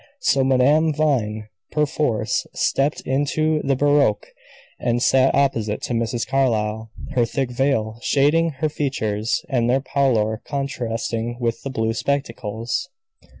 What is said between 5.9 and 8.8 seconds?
Mrs. Carlyle, her thick veil shading her